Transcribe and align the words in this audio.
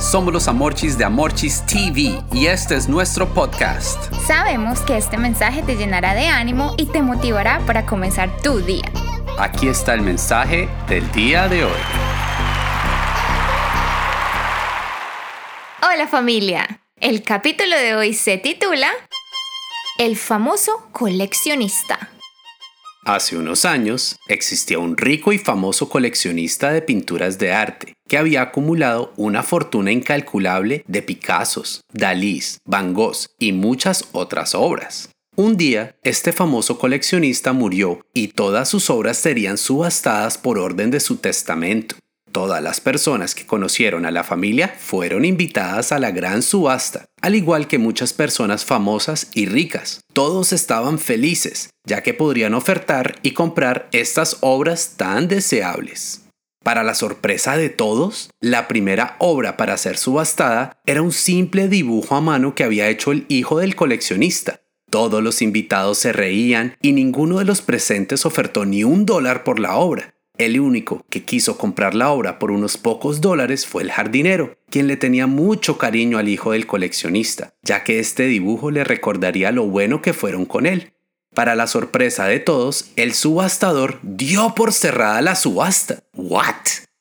Somos 0.00 0.32
los 0.32 0.48
Amorchis 0.48 0.96
de 0.96 1.04
Amorchis 1.04 1.62
TV 1.66 2.22
y 2.32 2.46
este 2.46 2.74
es 2.74 2.88
nuestro 2.88 3.28
podcast. 3.34 4.10
Sabemos 4.26 4.80
que 4.80 4.96
este 4.96 5.18
mensaje 5.18 5.62
te 5.62 5.76
llenará 5.76 6.14
de 6.14 6.26
ánimo 6.26 6.74
y 6.78 6.86
te 6.86 7.02
motivará 7.02 7.60
para 7.66 7.84
comenzar 7.84 8.34
tu 8.40 8.60
día. 8.60 8.90
Aquí 9.38 9.68
está 9.68 9.92
el 9.92 10.00
mensaje 10.00 10.70
del 10.88 11.12
día 11.12 11.48
de 11.48 11.64
hoy. 11.64 11.80
Hola 15.82 16.08
familia, 16.08 16.80
el 16.96 17.22
capítulo 17.22 17.76
de 17.76 17.94
hoy 17.94 18.14
se 18.14 18.38
titula 18.38 18.88
El 19.98 20.16
famoso 20.16 20.88
coleccionista. 20.92 22.08
Hace 23.04 23.38
unos 23.38 23.64
años 23.64 24.16
existía 24.28 24.78
un 24.78 24.96
rico 24.96 25.32
y 25.32 25.38
famoso 25.38 25.88
coleccionista 25.88 26.70
de 26.70 26.82
pinturas 26.82 27.38
de 27.38 27.52
arte 27.52 27.94
que 28.06 28.18
había 28.18 28.42
acumulado 28.42 29.14
una 29.16 29.42
fortuna 29.42 29.90
incalculable 29.90 30.84
de 30.86 31.00
Picassos, 31.00 31.80
Dalís, 31.92 32.58
Van 32.66 32.92
Gogh 32.92 33.16
y 33.38 33.52
muchas 33.52 34.04
otras 34.12 34.54
obras. 34.54 35.08
Un 35.34 35.56
día, 35.56 35.96
este 36.02 36.32
famoso 36.32 36.78
coleccionista 36.78 37.54
murió 37.54 38.00
y 38.12 38.28
todas 38.28 38.68
sus 38.68 38.90
obras 38.90 39.16
serían 39.16 39.56
subastadas 39.56 40.36
por 40.36 40.58
orden 40.58 40.90
de 40.90 41.00
su 41.00 41.16
testamento. 41.16 41.96
Todas 42.32 42.62
las 42.62 42.80
personas 42.80 43.34
que 43.34 43.44
conocieron 43.44 44.06
a 44.06 44.12
la 44.12 44.22
familia 44.22 44.72
fueron 44.78 45.24
invitadas 45.24 45.90
a 45.90 45.98
la 45.98 46.12
gran 46.12 46.42
subasta, 46.42 47.06
al 47.20 47.34
igual 47.34 47.66
que 47.66 47.78
muchas 47.78 48.12
personas 48.12 48.64
famosas 48.64 49.30
y 49.34 49.46
ricas. 49.46 50.02
Todos 50.12 50.52
estaban 50.52 51.00
felices, 51.00 51.70
ya 51.84 52.04
que 52.04 52.14
podrían 52.14 52.54
ofertar 52.54 53.16
y 53.22 53.32
comprar 53.32 53.88
estas 53.90 54.38
obras 54.42 54.94
tan 54.96 55.26
deseables. 55.26 56.22
Para 56.62 56.84
la 56.84 56.94
sorpresa 56.94 57.56
de 57.56 57.68
todos, 57.68 58.30
la 58.40 58.68
primera 58.68 59.16
obra 59.18 59.56
para 59.56 59.76
ser 59.76 59.96
subastada 59.96 60.78
era 60.86 61.02
un 61.02 61.12
simple 61.12 61.68
dibujo 61.68 62.14
a 62.14 62.20
mano 62.20 62.54
que 62.54 62.62
había 62.62 62.88
hecho 62.88 63.10
el 63.10 63.24
hijo 63.28 63.58
del 63.58 63.74
coleccionista. 63.74 64.60
Todos 64.88 65.22
los 65.22 65.42
invitados 65.42 65.98
se 65.98 66.12
reían 66.12 66.76
y 66.80 66.92
ninguno 66.92 67.38
de 67.38 67.44
los 67.44 67.62
presentes 67.62 68.24
ofertó 68.26 68.66
ni 68.66 68.84
un 68.84 69.06
dólar 69.06 69.42
por 69.42 69.58
la 69.58 69.76
obra. 69.76 70.14
El 70.40 70.58
único 70.58 71.04
que 71.10 71.22
quiso 71.22 71.58
comprar 71.58 71.94
la 71.94 72.08
obra 72.08 72.38
por 72.38 72.50
unos 72.50 72.78
pocos 72.78 73.20
dólares 73.20 73.66
fue 73.66 73.82
el 73.82 73.92
jardinero, 73.92 74.56
quien 74.70 74.86
le 74.86 74.96
tenía 74.96 75.26
mucho 75.26 75.76
cariño 75.76 76.16
al 76.16 76.30
hijo 76.30 76.52
del 76.52 76.66
coleccionista, 76.66 77.52
ya 77.62 77.84
que 77.84 77.98
este 77.98 78.22
dibujo 78.22 78.70
le 78.70 78.82
recordaría 78.82 79.52
lo 79.52 79.66
bueno 79.66 80.00
que 80.00 80.14
fueron 80.14 80.46
con 80.46 80.64
él. 80.64 80.94
Para 81.34 81.54
la 81.56 81.66
sorpresa 81.66 82.24
de 82.24 82.38
todos, 82.38 82.86
el 82.96 83.12
subastador 83.12 83.98
dio 84.02 84.54
por 84.54 84.72
cerrada 84.72 85.20
la 85.20 85.34
subasta. 85.34 86.04
¿What? 86.14 86.54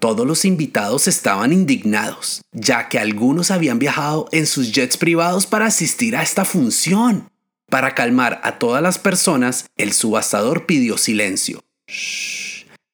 Todos 0.00 0.26
los 0.26 0.44
invitados 0.44 1.06
estaban 1.06 1.52
indignados, 1.52 2.42
ya 2.50 2.88
que 2.88 2.98
algunos 2.98 3.52
habían 3.52 3.78
viajado 3.78 4.28
en 4.32 4.48
sus 4.48 4.72
jets 4.72 4.96
privados 4.96 5.46
para 5.46 5.66
asistir 5.66 6.16
a 6.16 6.24
esta 6.24 6.44
función. 6.44 7.30
Para 7.68 7.94
calmar 7.94 8.40
a 8.42 8.58
todas 8.58 8.82
las 8.82 8.98
personas, 8.98 9.66
el 9.76 9.92
subastador 9.92 10.66
pidió 10.66 10.98
silencio. 10.98 11.60
Shh 11.86 12.39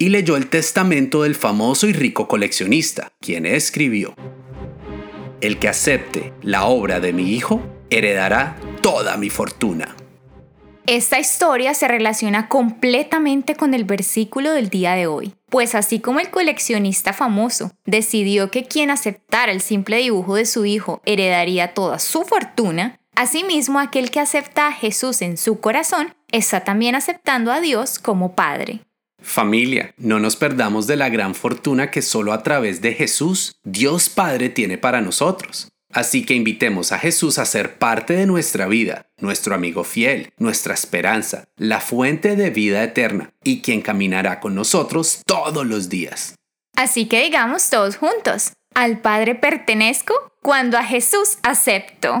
y 0.00 0.08
leyó 0.08 0.36
el 0.36 0.48
testamento 0.48 1.24
del 1.24 1.34
famoso 1.34 1.86
y 1.86 1.92
rico 1.92 2.26
coleccionista, 2.26 3.12
quien 3.20 3.44
escribió, 3.44 4.14
El 5.42 5.58
que 5.58 5.68
acepte 5.68 6.32
la 6.40 6.64
obra 6.64 7.00
de 7.00 7.12
mi 7.12 7.34
hijo 7.34 7.62
heredará 7.90 8.56
toda 8.80 9.18
mi 9.18 9.28
fortuna. 9.28 9.94
Esta 10.86 11.20
historia 11.20 11.74
se 11.74 11.86
relaciona 11.86 12.48
completamente 12.48 13.54
con 13.56 13.74
el 13.74 13.84
versículo 13.84 14.52
del 14.52 14.70
día 14.70 14.94
de 14.94 15.06
hoy, 15.06 15.34
pues 15.50 15.74
así 15.74 16.00
como 16.00 16.18
el 16.18 16.30
coleccionista 16.30 17.12
famoso 17.12 17.70
decidió 17.84 18.50
que 18.50 18.64
quien 18.64 18.90
aceptara 18.90 19.52
el 19.52 19.60
simple 19.60 19.98
dibujo 19.98 20.36
de 20.36 20.46
su 20.46 20.64
hijo 20.64 21.02
heredaría 21.04 21.74
toda 21.74 21.98
su 21.98 22.22
fortuna, 22.22 22.98
asimismo 23.14 23.78
aquel 23.78 24.10
que 24.10 24.20
acepta 24.20 24.66
a 24.66 24.72
Jesús 24.72 25.20
en 25.20 25.36
su 25.36 25.60
corazón 25.60 26.14
está 26.32 26.64
también 26.64 26.94
aceptando 26.94 27.52
a 27.52 27.60
Dios 27.60 27.98
como 27.98 28.34
Padre. 28.34 28.80
Familia, 29.22 29.94
no 29.96 30.18
nos 30.18 30.36
perdamos 30.36 30.86
de 30.86 30.96
la 30.96 31.08
gran 31.08 31.34
fortuna 31.34 31.90
que 31.90 32.02
solo 32.02 32.32
a 32.32 32.42
través 32.42 32.80
de 32.80 32.94
Jesús 32.94 33.56
Dios 33.64 34.08
Padre 34.08 34.48
tiene 34.48 34.78
para 34.78 35.00
nosotros. 35.00 35.68
Así 35.92 36.24
que 36.24 36.34
invitemos 36.34 36.92
a 36.92 36.98
Jesús 36.98 37.38
a 37.38 37.44
ser 37.44 37.78
parte 37.78 38.14
de 38.14 38.26
nuestra 38.26 38.66
vida, 38.66 39.06
nuestro 39.18 39.54
amigo 39.54 39.82
fiel, 39.82 40.32
nuestra 40.38 40.72
esperanza, 40.72 41.44
la 41.56 41.80
fuente 41.80 42.36
de 42.36 42.50
vida 42.50 42.82
eterna 42.84 43.30
y 43.42 43.60
quien 43.60 43.82
caminará 43.82 44.38
con 44.38 44.54
nosotros 44.54 45.22
todos 45.26 45.66
los 45.66 45.88
días. 45.88 46.36
Así 46.76 47.06
que 47.06 47.24
digamos 47.24 47.68
todos 47.70 47.96
juntos, 47.96 48.52
al 48.74 49.00
Padre 49.00 49.34
pertenezco 49.34 50.14
cuando 50.42 50.78
a 50.78 50.84
Jesús 50.84 51.38
acepto. 51.42 52.20